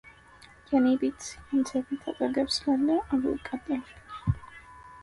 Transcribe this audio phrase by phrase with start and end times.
[0.71, 3.91] የእኔ ቤት የአንተ ቤት አጠገብ ስላለ አብሮ ይቃጠልብኛል።